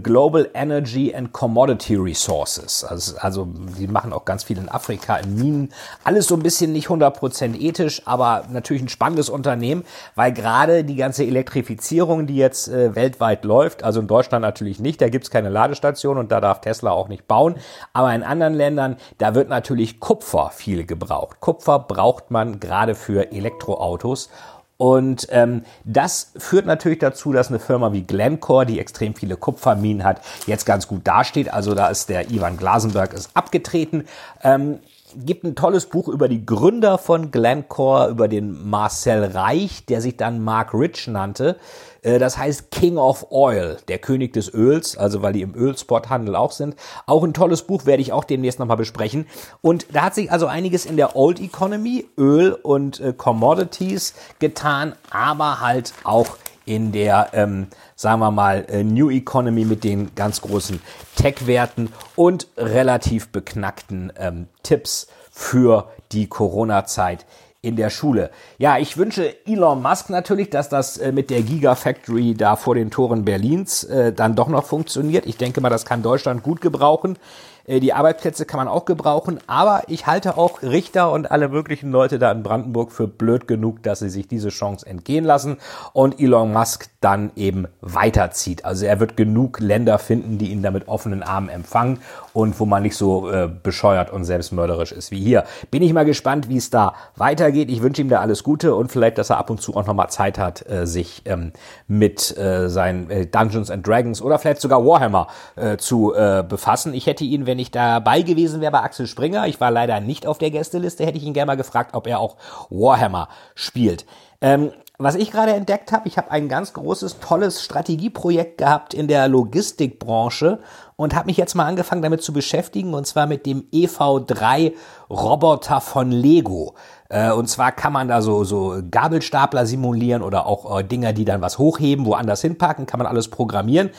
Global 0.03 0.49
Energy 0.55 1.15
and 1.15 1.33
Commodity 1.33 1.97
Resources. 1.97 2.85
Also, 2.85 3.19
also 3.19 3.47
die 3.79 3.87
machen 3.87 4.13
auch 4.15 4.25
ganz 4.25 4.45
viel 4.45 4.57
in 4.57 4.71
Afrika, 4.71 5.17
in 5.17 5.37
Minen. 5.37 5.73
Alles 6.05 6.27
so 6.27 6.35
ein 6.37 6.43
bisschen 6.43 6.73
nicht 6.73 6.89
100% 6.89 7.61
ethisch, 7.61 8.01
aber 8.07 8.45
natürlich 8.51 8.83
ein 8.83 8.89
spannendes 8.89 9.29
Unternehmen, 9.29 9.85
weil 10.15 10.33
gerade 10.33 10.85
die 10.85 10.97
ganze 10.97 11.25
Elektrifizierung, 11.25 12.27
die 12.27 12.37
jetzt 12.37 12.69
äh, 12.69 12.95
weltweit 12.95 13.45
läuft, 13.45 13.85
also 13.85 14.01
in 14.01 14.07
Deutschland 14.07 14.43
natürlich 14.43 14.79
nicht, 14.79 15.03
da 15.03 15.11
gibt's 15.11 15.31
keine 15.31 15.51
Ladestation 15.51 16.17
und 16.17 16.33
da 16.33 16.41
darf 16.41 16.63
Tesla 16.63 16.91
auch 16.91 17.09
nicht 17.09 17.29
bauen, 17.29 17.57
aber 17.93 18.15
in 18.15 18.23
anderen 18.23 18.55
Ländern, 18.55 18.97
da 19.19 19.35
wird 19.35 19.51
natürlich 19.51 20.01
Kupfer 20.01 20.51
viel 20.51 20.87
gebraucht. 20.87 21.41
Kupfer 21.41 21.79
braucht 21.79 22.31
man 22.31 22.59
gerade 22.59 22.95
für 22.95 23.33
Elektroautos 23.33 24.31
und 24.77 25.29
ähm, 25.31 25.65
das 25.85 26.33
führt 26.37 26.67
natürlich 26.67 26.99
dazu, 26.99 27.33
dass 27.33 27.49
eine 27.49 27.61
Firma 27.61 27.93
wie 27.93 28.03
Glencore, 28.03 28.67
die 28.67 28.81
extrem 28.81 29.15
viele 29.15 29.37
Kupferminen 29.37 30.05
hat, 30.05 30.21
jetzt 30.47 30.67
ganz 30.67 30.89
gut 30.89 31.07
dasteht. 31.07 31.53
Also 31.53 31.75
da 31.75 31.89
ist 31.89 32.09
der 32.09 32.31
Ivan 32.31 32.57
Glasenberg 32.57 33.13
ist 33.13 33.31
abgetreten. 33.35 34.07
Ähm, 34.43 34.81
gibt 35.17 35.45
ein 35.45 35.55
tolles 35.55 35.87
Buch 35.87 36.09
über 36.09 36.29
die 36.29 36.45
Gründer 36.45 36.99
von 36.99 37.31
Glencore, 37.31 38.09
über 38.11 38.29
den 38.29 38.69
Marcel 38.69 39.25
Reich, 39.25 39.87
der 39.87 40.01
sich 40.01 40.17
dann 40.17 40.43
Mark 40.43 40.75
Rich 40.75 41.09
nannte. 41.09 41.57
Äh, 42.03 42.19
das 42.19 42.39
heißt 42.39 42.71
King 42.71 42.99
of 42.99 43.27
Oil, 43.31 43.79
der 43.89 43.99
König 43.99 44.33
des 44.33 44.53
Öls, 44.53 44.97
also 44.97 45.23
weil 45.23 45.33
die 45.33 45.43
im 45.43 45.55
Ölspothandel 45.55 46.37
auch 46.37 46.53
sind. 46.53 46.77
Auch 47.07 47.25
ein 47.25 47.35
tolles 47.35 47.63
Buch 47.63 47.87
werde 47.87 48.03
ich 48.03 48.13
auch 48.13 48.25
demnächst 48.25 48.59
nochmal 48.59 48.77
besprechen. 48.77 49.27
Und 49.61 49.87
da 49.93 50.03
hat 50.03 50.15
sich 50.15 50.31
also 50.31 50.47
einiges 50.47 50.87
in 50.87 50.97
der 50.97 51.17
Old 51.17 51.41
Economy, 51.41 52.07
Öl 52.17 52.53
und 52.53 53.01
äh, 53.01 53.13
Commodities 53.13 54.15
getan, 54.39 54.95
aber 55.11 55.61
halt 55.61 55.93
auch 56.05 56.37
in 56.67 56.93
der, 56.93 57.29
ähm, 57.33 57.69
sagen 57.97 58.21
wir 58.21 58.31
mal, 58.31 58.65
äh, 58.69 58.85
New 58.85 59.11
Economy 59.11 59.65
mit 59.65 59.85
den 59.85 60.15
ganz 60.15 60.41
großen 60.41 60.81
Tech-Werten 61.17 61.93
und 62.17 62.49
relativ 62.57 63.29
beknackten 63.29 64.13
ähm, 64.19 64.47
Tipps 64.63 65.09
für 65.31 65.91
die 66.13 66.29
Corona-Zeit 66.29 67.27
in 67.65 67.77
der 67.77 67.89
Schule. 67.89 68.31
Ja, 68.59 68.79
ich 68.79 68.99
wünsche 68.99 69.35
Elon 69.47 69.81
Musk 69.81 70.11
natürlich, 70.11 70.51
dass 70.51 70.69
das 70.69 70.99
äh, 70.99 71.13
mit 71.13 71.31
der 71.31 71.43
Gigafactory 71.43 72.35
da 72.35 72.57
vor 72.57 72.75
den 72.75 72.91
Toren 72.91 73.25
Berlins 73.25 73.85
äh, 73.85 74.13
dann 74.13 74.37
doch 74.37 74.49
noch 74.49 74.65
funktioniert. 74.65 75.25
Ich 75.27 75.39
denke 75.39 75.61
mal, 75.63 75.71
das 75.71 75.87
kann 75.87 76.03
Deutschland 76.03 76.43
gut 76.43 76.61
gebrauchen. 76.61 77.19
Äh, 77.67 77.81
die 77.81 77.93
Arbeitsplätze 77.93 78.45
kann 78.45 78.59
man 78.59 78.69
auch 78.69 78.85
gebrauchen, 78.85 79.39
aber 79.47 79.83
ich 79.89 80.07
halte 80.07 80.37
auch 80.37 80.63
Richter 80.63 81.13
und 81.13 81.31
alle 81.31 81.49
möglichen 81.49 81.91
Leute 81.91 82.19
da 82.19 82.33
in 82.33 82.43
Brandenburg 82.43 82.93
für 82.93 83.09
blöd 83.09 83.49
genug, 83.49 83.83
dass 83.83 84.01
sie 84.01 84.11
sich 84.11 84.29
diese 84.29 84.49
Chance 84.49 84.87
entgehen 84.87 85.25
lassen 85.25 85.59
und 85.93 86.21
Elon 86.21 86.53
Musk 86.53 86.89
dann 87.01 87.31
eben 87.37 87.67
weiterzieht. 87.81 88.65
Also 88.65 88.87
er 88.87 89.01
wird 89.01 89.17
genug 89.17 89.61
Länder 89.61 89.99
finden, 89.99 90.39
die 90.39 90.51
ihn 90.51 90.63
da 90.63 90.71
mit 90.71 90.89
offenen 90.89 91.23
Armen 91.23 91.49
empfangen 91.49 91.99
und 92.33 92.59
wo 92.59 92.67
man 92.67 92.83
nicht 92.83 92.97
so 92.97 93.31
äh, 93.31 93.49
bescheuert 93.49 94.11
und 94.11 94.25
selbstmörderisch 94.25 94.93
ist 94.93 95.11
wie 95.11 95.23
hier. 95.23 95.45
Bin 95.71 95.83
ich 95.83 95.93
mal 95.93 96.05
gespannt, 96.05 96.49
wie 96.49 96.57
es 96.57 96.71
da 96.71 96.95
weitergeht. 97.17 97.71
Ich 97.71 97.83
wünsche 97.83 98.03
ihm 98.03 98.09
da 98.09 98.21
alles 98.21 98.43
Gute 98.43 98.75
und 98.75 98.91
vielleicht, 98.91 99.19
dass 99.19 99.31
er 99.31 99.39
ab 99.39 99.51
und 99.51 99.61
zu 99.61 99.75
auch 99.77 99.87
nochmal 99.87 100.09
Zeit 100.11 100.39
hat, 100.39 100.69
äh, 100.69 100.87
sich 100.87 101.23
ähm, 101.27 101.53
mit 101.87 102.37
äh, 102.37 102.69
seinen 102.69 103.11
äh, 103.11 103.27
Dungeons 103.27 103.71
and 103.71 103.87
Dragons 103.87 104.21
oder 104.23 104.39
vielleicht 104.39 104.61
sogar 104.61 104.85
Warhammer 104.85 105.29
äh, 105.57 105.77
zu 105.77 106.15
befassen. 106.49 106.95
Ich 106.95 107.07
hätte 107.07 107.25
ihn, 107.25 107.47
wenn 107.47 107.54
ich 107.59 107.71
dabei 107.71 108.23
gewesen 108.23 108.61
wäre 108.61 108.73
bei 108.73 108.81
Axel 108.81 109.07
Springer, 109.07 109.47
ich 109.47 109.61
war 109.61 109.71
leider 109.71 110.01
nicht 110.01 110.27
auf 110.27 110.39
der 110.39 110.51
Gästeliste, 110.51 111.05
hätte 111.05 111.19
ich 111.19 111.25
ihn 111.25 111.35
gerne 111.35 111.49
mal 111.49 111.57
gefragt, 111.57 111.95
ob 111.95 112.07
er 112.07 112.21
auch 112.21 112.37
Warhammer 112.71 113.29
spielt. 113.55 114.07
Ähm, 114.41 114.73
was 114.97 115.17
ich 115.17 115.33
gerade 115.33 115.53
entdeckt 115.53 115.91
habe, 115.91 116.07
ich 116.07 116.19
habe 116.19 116.31
ein 116.31 116.49
ganz 116.49 116.73
großes, 116.73 117.19
tolles 117.19 117.65
Strategieprojekt 117.65 118.59
gehabt 118.59 118.95
in 118.95 119.09
der 119.09 119.27
Logistikbranche 119.27 120.61
und 120.95 121.17
habe 121.17 121.27
mich 121.27 121.37
jetzt 121.37 121.57
mal 121.57 121.67
angefangen 121.67 122.03
damit 122.03 122.23
zu 122.23 122.33
beschäftigen 122.33 122.95
und 122.95 123.05
zwar 123.05 123.27
mit 123.27 123.45
dem 123.45 123.65
EV3 123.73 124.73
Roboter 125.11 125.81
von 125.81 126.13
Lego. 126.13 126.75
Äh, 127.09 127.33
und 127.33 127.49
zwar 127.49 127.73
kann 127.73 127.93
man 127.93 128.07
da 128.07 128.23
so, 128.23 128.45
so 128.45 128.81
Gabelstapler 128.89 129.67
simulieren 129.67 130.23
oder 130.23 130.47
auch 130.47 130.79
äh, 130.79 130.85
Dinger, 130.85 131.13
die 131.13 131.25
dann 131.25 131.41
was 131.41 131.59
hochheben, 131.59 132.07
woanders 132.07 132.43
hinpacken, 132.43 132.87
kann 132.87 132.99
man 132.99 133.09
alles 133.09 133.29
programmieren 133.29 133.91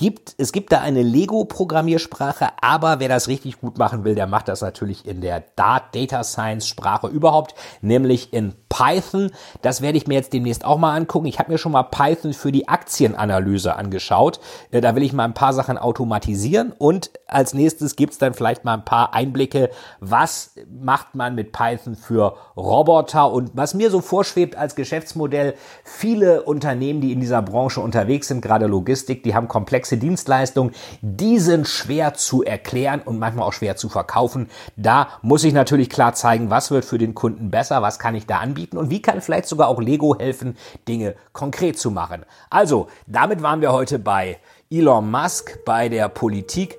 gibt, 0.00 0.34
es 0.38 0.52
gibt 0.52 0.72
da 0.72 0.80
eine 0.80 1.02
Lego-Programmiersprache, 1.02 2.48
aber 2.62 3.00
wer 3.00 3.10
das 3.10 3.28
richtig 3.28 3.60
gut 3.60 3.76
machen 3.76 4.02
will, 4.02 4.14
der 4.14 4.26
macht 4.26 4.48
das 4.48 4.62
natürlich 4.62 5.04
in 5.04 5.20
der 5.20 5.44
Data 5.56 6.24
Science 6.24 6.66
Sprache 6.66 7.06
überhaupt, 7.06 7.54
nämlich 7.82 8.32
in 8.32 8.54
Python. 8.70 9.30
Das 9.60 9.82
werde 9.82 9.98
ich 9.98 10.06
mir 10.06 10.14
jetzt 10.14 10.32
demnächst 10.32 10.64
auch 10.64 10.78
mal 10.78 10.96
angucken. 10.96 11.26
Ich 11.26 11.38
habe 11.38 11.52
mir 11.52 11.58
schon 11.58 11.72
mal 11.72 11.82
Python 11.82 12.32
für 12.32 12.52
die 12.52 12.68
Aktienanalyse 12.68 13.76
angeschaut. 13.76 14.40
Äh, 14.70 14.80
da 14.80 14.96
will 14.96 15.02
ich 15.02 15.12
mal 15.12 15.24
ein 15.24 15.34
paar 15.34 15.52
Sachen 15.52 15.76
automatisieren 15.76 16.72
und 16.78 17.10
als 17.26 17.52
nächstes 17.52 17.96
gibt's 17.96 18.16
dann 18.16 18.32
vielleicht 18.32 18.64
mal 18.64 18.74
ein 18.74 18.84
paar 18.84 19.12
Einblicke, 19.12 19.70
was 20.00 20.54
macht 20.80 21.14
man 21.14 21.34
mit 21.34 21.52
Python 21.52 21.94
für 21.94 22.36
Roboter 22.56 23.30
und 23.30 23.50
was 23.54 23.74
mir 23.74 23.90
so 23.90 24.00
vorschwebt 24.00 24.56
als 24.56 24.74
Geschäftsmodell. 24.74 25.54
Viele 25.84 26.42
Unternehmen, 26.42 27.02
die 27.02 27.12
in 27.12 27.20
dieser 27.20 27.42
Branche 27.42 27.80
unterwegs 27.80 28.28
sind, 28.28 28.40
gerade 28.40 28.66
Logistik, 28.66 29.22
die 29.24 29.34
haben 29.34 29.46
komplexe 29.48 29.90
komplexe 29.90 29.98
Dienstleistungen, 29.98 30.72
die 31.00 31.38
sind 31.38 31.66
schwer 31.66 32.14
zu 32.14 32.42
erklären 32.42 33.00
und 33.04 33.18
manchmal 33.18 33.46
auch 33.46 33.52
schwer 33.52 33.76
zu 33.76 33.88
verkaufen. 33.88 34.48
Da 34.76 35.08
muss 35.22 35.44
ich 35.44 35.52
natürlich 35.52 35.88
klar 35.88 36.14
zeigen, 36.14 36.50
was 36.50 36.70
wird 36.70 36.84
für 36.84 36.98
den 36.98 37.14
Kunden 37.14 37.50
besser, 37.50 37.82
was 37.82 37.98
kann 37.98 38.14
ich 38.14 38.26
da 38.26 38.38
anbieten 38.38 38.59
und 38.72 38.90
wie 38.90 39.02
kann 39.02 39.20
vielleicht 39.20 39.46
sogar 39.46 39.68
auch 39.68 39.80
Lego 39.80 40.16
helfen, 40.18 40.56
Dinge 40.88 41.14
konkret 41.32 41.78
zu 41.78 41.90
machen. 41.90 42.24
Also, 42.48 42.88
damit 43.06 43.42
waren 43.42 43.60
wir 43.60 43.72
heute 43.72 43.98
bei 43.98 44.38
Elon 44.70 45.10
Musk, 45.10 45.64
bei 45.64 45.88
der 45.88 46.08
Politik 46.08 46.78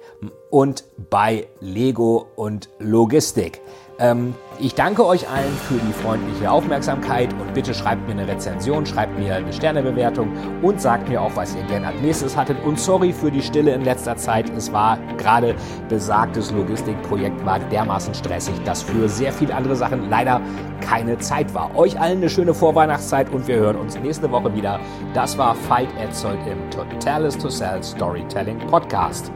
und 0.49 0.83
bei 1.09 1.47
Lego 1.59 2.27
und 2.35 2.69
Logistik. 2.79 3.61
Ähm, 4.01 4.33
ich 4.59 4.75
danke 4.75 5.05
euch 5.05 5.29
allen 5.29 5.53
für 5.67 5.75
die 5.75 5.93
freundliche 5.93 6.49
Aufmerksamkeit 6.51 7.31
und 7.33 7.53
bitte 7.53 7.73
schreibt 7.73 8.07
mir 8.07 8.13
eine 8.13 8.27
Rezension, 8.27 8.85
schreibt 8.85 9.17
mir 9.17 9.35
eine 9.35 9.53
Sternebewertung 9.53 10.31
und 10.61 10.81
sagt 10.81 11.07
mir 11.07 11.21
auch, 11.21 11.35
was 11.35 11.55
ihr 11.55 11.63
gerne 11.63 11.87
als 11.87 12.01
nächstes 12.01 12.35
hattet. 12.35 12.57
Und 12.63 12.79
sorry 12.79 13.13
für 13.13 13.31
die 13.31 13.41
Stille 13.41 13.73
in 13.73 13.83
letzter 13.83 14.17
Zeit. 14.17 14.49
Es 14.49 14.73
war 14.73 14.97
gerade 15.17 15.55
besagtes 15.87 16.51
Logistikprojekt 16.51 17.45
war 17.45 17.59
dermaßen 17.59 18.13
stressig, 18.13 18.55
dass 18.65 18.81
für 18.81 19.07
sehr 19.07 19.31
viele 19.31 19.53
andere 19.55 19.75
Sachen 19.75 20.09
leider 20.09 20.41
keine 20.81 21.17
Zeit 21.19 21.53
war. 21.53 21.75
Euch 21.75 21.99
allen 21.99 22.17
eine 22.17 22.29
schöne 22.29 22.53
Vorweihnachtszeit 22.53 23.31
und 23.31 23.47
wir 23.47 23.55
hören 23.55 23.77
uns 23.77 23.97
nächste 23.99 24.29
Woche 24.31 24.53
wieder. 24.55 24.79
Das 25.13 25.37
war 25.37 25.55
Fight 25.55 25.89
Etzold 25.99 26.39
im 26.47 26.69
Totalis 26.71 27.37
to 27.37 27.49
Sell 27.49 27.81
Storytelling 27.83 28.57
Podcast. 28.67 29.31